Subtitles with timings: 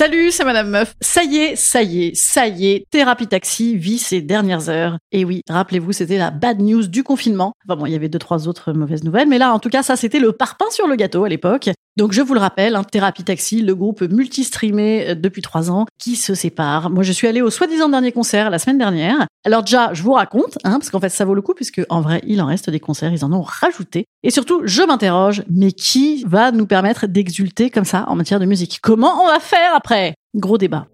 [0.00, 0.94] Salut, c'est Madame Meuf.
[1.02, 4.96] Ça y est, ça y est, ça y est, Thérapie Taxi vit ses dernières heures.
[5.12, 7.52] Et oui, rappelez-vous, c'était la bad news du confinement.
[7.66, 9.82] Enfin bon, il y avait deux, trois autres mauvaises nouvelles, mais là, en tout cas,
[9.82, 11.68] ça, c'était le parpaing sur le gâteau à l'époque.
[11.98, 15.84] Donc, je vous le rappelle, hein, Thérapie Taxi, le groupe multi-streamé euh, depuis trois ans,
[15.98, 16.88] qui se sépare.
[16.88, 19.26] Moi, je suis allée au soi-disant dernier concert la semaine dernière.
[19.44, 22.00] Alors déjà, je vous raconte, hein, parce qu'en fait, ça vaut le coup, puisque en
[22.00, 24.06] vrai, il en reste des concerts, ils en ont rajouté.
[24.22, 28.46] Et surtout, je m'interroge, mais qui va nous permettre d'exulter comme ça en matière de
[28.46, 28.78] musique?
[28.80, 29.89] Comment on va faire après?
[30.36, 30.86] Gros débat.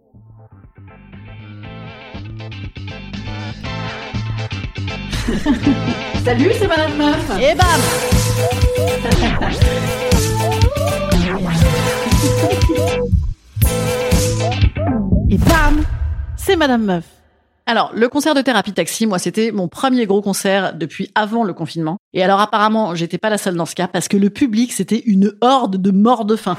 [6.24, 7.30] Salut, c'est Madame Meuf.
[7.38, 7.66] Et bam
[15.30, 15.84] Et bam
[16.36, 17.04] C'est Madame Meuf.
[17.66, 21.52] Alors, le concert de thérapie taxi, moi, c'était mon premier gros concert depuis avant le
[21.52, 21.98] confinement.
[22.14, 25.02] Et alors, apparemment, j'étais pas la seule dans ce cas parce que le public, c'était
[25.04, 26.56] une horde de morts de faim.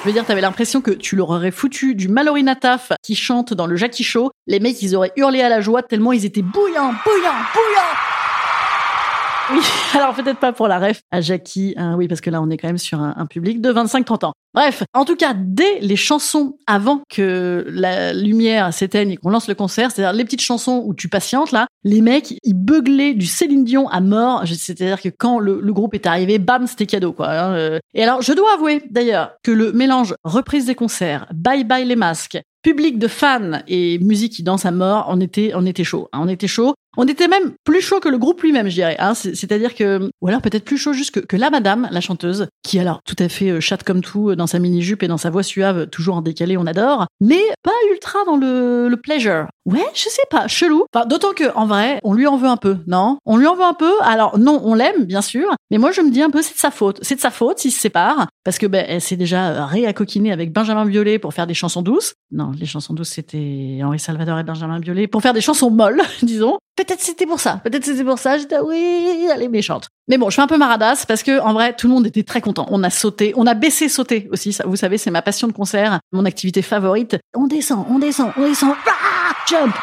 [0.00, 3.52] Je veux dire, t'avais l'impression que tu leur aurais foutu du Mallory Taf qui chante
[3.52, 4.30] dans le Jackie Show.
[4.46, 8.17] Les mecs, ils auraient hurlé à la joie tellement ils étaient bouillants, bouillants, bouillants.
[9.50, 9.58] Oui,
[9.94, 12.56] alors peut-être pas pour la ref à Jackie, hein, oui, parce que là on est
[12.56, 14.32] quand même sur un, public de 25-30 ans.
[14.54, 19.48] Bref, en tout cas, dès les chansons avant que la lumière s'éteigne et qu'on lance
[19.48, 23.26] le concert, c'est-à-dire les petites chansons où tu patientes là, les mecs, ils beuglaient du
[23.26, 24.44] Céline Dion à mort.
[24.46, 27.28] C'est-à-dire que quand le, le groupe est arrivé, bam, c'était cadeau quoi.
[27.30, 27.78] hein, euh.
[27.94, 31.96] Et alors, je dois avouer d'ailleurs que le mélange reprise des concerts, bye bye les
[31.96, 36.08] masques, public de fans et musique qui danse à mort, on était, on était chaud.
[36.12, 36.74] hein, on était chaud.
[37.00, 38.96] On était même plus chaud que le groupe lui-même, je dirais.
[38.98, 39.14] Hein.
[39.14, 42.48] C'est- C'est-à-dire que, ou alors peut-être plus chaud juste que, que la madame, la chanteuse,
[42.68, 45.16] qui alors tout à fait euh, chatte comme tout euh, dans sa mini-jupe et dans
[45.16, 49.46] sa voix suave, toujours en décalé, on adore, mais pas ultra dans le, le pleasure.
[49.64, 50.84] Ouais, je sais pas, chelou.
[50.92, 53.18] Enfin, d'autant que, en vrai, on lui en veut un peu, non?
[53.24, 53.92] On lui en veut un peu?
[54.02, 56.58] Alors, non, on l'aime, bien sûr, mais moi, je me dis un peu, c'est de
[56.58, 56.98] sa faute.
[57.00, 60.52] C'est de sa faute s'ils se séparent, parce que, ben, elle s'est déjà réacoquinée avec
[60.52, 62.14] Benjamin Biolay pour faire des chansons douces.
[62.32, 66.02] Non, les chansons douces, c'était Henri Salvador et Benjamin Biolay pour faire des chansons molles,
[66.22, 66.58] disons.
[66.76, 67.60] Peut-être c'était pour ça.
[67.64, 68.36] Peut-être c'était pour ça.
[68.38, 69.88] J'étais, ah oui, elle est méchante.
[70.08, 72.22] Mais bon, je fais un peu maradasse parce que, en vrai, tout le monde était
[72.22, 72.66] très content.
[72.70, 74.56] On a sauté, on a baissé sauté aussi.
[74.64, 77.18] Vous savez, c'est ma passion de concert, mon activité favorite.
[77.34, 78.74] On descend, on descend, on descend.
[78.86, 79.74] Ah, jump.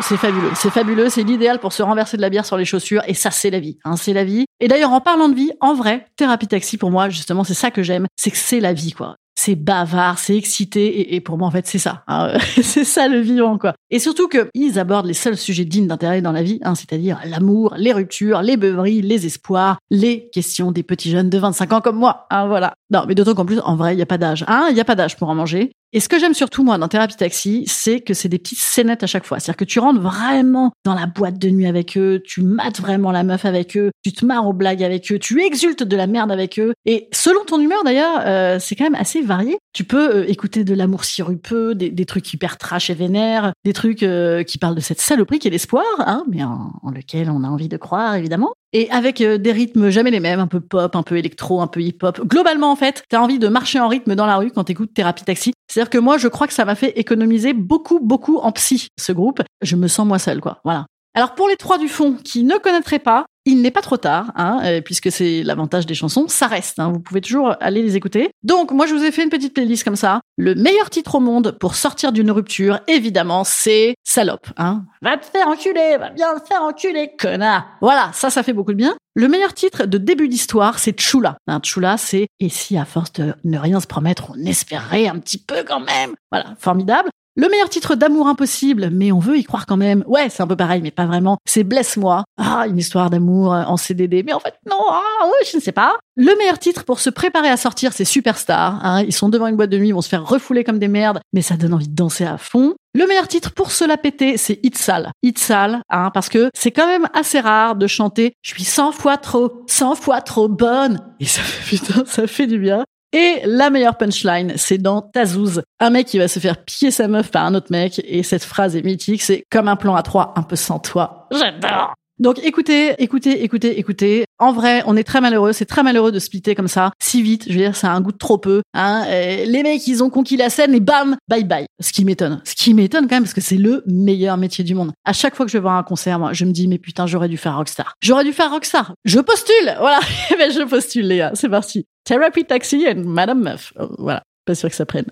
[0.00, 3.02] C'est fabuleux, c'est fabuleux, c'est l'idéal pour se renverser de la bière sur les chaussures
[3.08, 4.44] et ça c'est la vie, hein, c'est la vie.
[4.60, 7.70] Et d'ailleurs en parlant de vie, en vrai, thérapie taxi pour moi justement c'est ça
[7.70, 9.16] que j'aime, c'est que c'est la vie quoi.
[9.38, 12.32] C'est bavard, c'est excité et, pour moi en fait c'est ça, hein.
[12.62, 13.74] c'est ça le vivant quoi.
[13.90, 17.20] Et surtout que ils abordent les seuls sujets dignes d'intérêt dans la vie, hein, c'est-à-dire
[17.24, 21.80] l'amour, les ruptures, les beuveries, les espoirs, les questions des petits jeunes de 25 ans
[21.82, 22.72] comme moi, hein, voilà.
[22.90, 24.80] Non mais d'autant qu'en plus en vrai il y a pas d'âge, hein, il y
[24.80, 25.72] a pas d'âge pour en manger.
[25.92, 29.02] Et ce que j'aime surtout, moi, dans Thérapie Taxi, c'est que c'est des petites scénettes
[29.02, 29.38] à chaque fois.
[29.38, 33.12] C'est-à-dire que tu rentres vraiment dans la boîte de nuit avec eux, tu mates vraiment
[33.12, 36.06] la meuf avec eux, tu te marres aux blagues avec eux, tu exultes de la
[36.06, 36.74] merde avec eux.
[36.86, 39.58] Et selon ton humeur, d'ailleurs, euh, c'est quand même assez varié.
[39.72, 43.72] Tu peux euh, écouter de l'amour sirupeux, des, des trucs hyper trash et vénères, des
[43.72, 47.30] trucs euh, qui parlent de cette saloperie qui est l'espoir, hein, mais en, en lequel
[47.30, 48.54] on a envie de croire, évidemment.
[48.78, 51.66] Et avec euh, des rythmes jamais les mêmes, un peu pop, un peu électro, un
[51.66, 52.20] peu hip-hop.
[52.26, 55.24] Globalement, en fait, t'as envie de marcher en rythme dans la rue quand t'écoutes Thérapie
[55.24, 55.54] Taxi.
[55.66, 59.12] C'est-à-dire que moi, je crois que ça m'a fait économiser beaucoup, beaucoup en psy, ce
[59.12, 59.40] groupe.
[59.62, 60.60] Je me sens moi seule, quoi.
[60.62, 60.84] Voilà.
[61.16, 64.32] Alors pour les trois du fond qui ne connaîtraient pas, il n'est pas trop tard,
[64.36, 67.96] hein, euh, puisque c'est l'avantage des chansons, ça reste, hein, vous pouvez toujours aller les
[67.96, 68.28] écouter.
[68.42, 70.20] Donc moi je vous ai fait une petite playlist comme ça.
[70.36, 74.48] Le meilleur titre au monde pour sortir d'une rupture, évidemment, c'est Salope.
[74.58, 74.84] Hein.
[75.00, 77.66] Va te faire enculer, va bien te faire enculer, connard.
[77.80, 78.94] Voilà, ça, ça fait beaucoup de bien.
[79.14, 81.38] Le meilleur titre de début d'histoire, c'est Chula.
[81.46, 85.18] Hein, Chula, c'est «Et si à force de ne rien se promettre, on espérait un
[85.18, 87.08] petit peu quand même?» Voilà, formidable.
[87.38, 90.02] Le meilleur titre d'amour impossible, mais on veut y croire quand même.
[90.06, 91.36] Ouais, c'est un peu pareil, mais pas vraiment.
[91.44, 92.24] C'est Blesse-moi.
[92.38, 94.80] Ah, une histoire d'amour en CDD, mais en fait non.
[94.90, 95.02] Ah,
[95.50, 95.96] je ne sais pas.
[96.16, 98.80] Le meilleur titre pour se préparer à sortir, c'est Superstar.
[98.82, 99.02] Hein.
[99.02, 101.20] Ils sont devant une boîte de nuit, ils vont se faire refouler comme des merdes,
[101.34, 102.74] mais ça donne envie de danser à fond.
[102.94, 104.58] Le meilleur titre pour se la péter, c'est.
[104.62, 108.92] Hit Sale, hein, parce que c'est quand même assez rare de chanter «Je suis 100
[108.92, 111.00] fois trop, 100 fois trop bonne».
[111.20, 112.84] Et ça fait du bien.
[113.12, 115.62] Et la meilleure punchline, c'est dans Tazouz.
[115.80, 118.00] Un mec qui va se faire piller sa meuf par un autre mec.
[118.04, 121.28] Et cette phrase est mythique, c'est comme un plan à trois, un peu sans toi.
[121.32, 121.94] J'adore.
[122.18, 124.25] Donc écoutez, écoutez, écoutez, écoutez.
[124.38, 125.52] En vrai, on est très malheureux.
[125.52, 127.44] C'est très malheureux de splitter comme ça, si vite.
[127.46, 128.62] Je veux dire, ça a un goût de trop peu.
[128.74, 129.04] Hein.
[129.08, 131.66] les mecs, ils ont conquis la scène et bam, bye bye.
[131.80, 132.40] Ce qui m'étonne.
[132.44, 134.92] Ce qui m'étonne quand même parce que c'est le meilleur métier du monde.
[135.04, 137.06] À chaque fois que je vais voir un concert, moi, je me dis mais putain,
[137.06, 137.94] j'aurais dû faire rockstar.
[138.02, 138.94] J'aurais dû faire rockstar.
[139.04, 139.74] Je postule.
[139.78, 140.00] Voilà.
[140.38, 141.30] ben, je postule, Léa.
[141.34, 141.86] C'est parti.
[142.04, 143.72] Therapy Taxi et Madame Meuf.
[143.78, 144.22] Oh, voilà.
[144.44, 145.06] Pas sûr que ça prenne.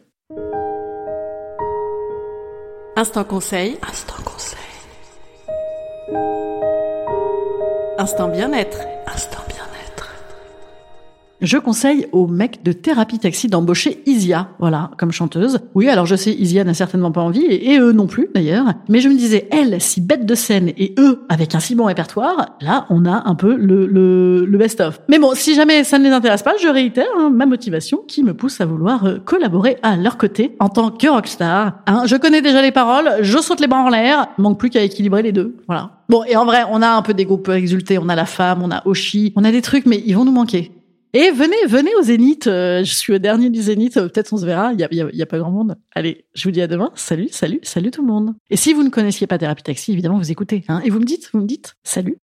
[2.97, 3.77] Instant conseil.
[3.83, 4.59] Instant conseil.
[7.99, 8.94] Instant bien-être.
[11.45, 15.61] Je conseille aux mecs de Thérapie Taxi d'embaucher Isia, voilà, comme chanteuse.
[15.75, 18.65] Oui, alors je sais, Isia n'a certainement pas envie, et, eux non plus d'ailleurs.
[18.89, 21.85] Mais je me disais, elle, si bête de scène, et eux, avec un si bon
[21.85, 25.03] répertoire, là, on a un peu le, le, best-of.
[25.09, 28.25] Mais bon, si jamais ça ne les intéresse pas, je réitère hein, ma motivation qui
[28.25, 31.83] me pousse à vouloir euh, collaborer à leur côté en tant que rockstar.
[31.87, 34.83] Hein, je connais déjà les paroles, je saute les bras en l'air, manque plus qu'à
[34.83, 35.57] équilibrer les deux.
[35.67, 35.91] Voilà.
[36.09, 38.63] Bon, et en vrai, on a un peu des groupes exultés, on a la femme,
[38.63, 40.73] on a Oshi, on a des trucs, mais ils vont nous manquer.
[41.17, 42.49] Et venez, venez au Zénith.
[42.49, 43.97] Euh, je suis au dernier du Zénith.
[43.97, 44.73] Euh, peut-être on se verra.
[44.73, 45.77] Il y a, y a, pas grand monde.
[45.95, 46.91] Allez, je vous dis à demain.
[46.97, 48.35] Salut, salut, salut tout le monde.
[48.51, 50.65] Et si vous ne connaissiez pas Thérapie Taxi, évidemment, vous écoutez.
[50.67, 52.19] Hein, et vous me dites, vous me dites, salut.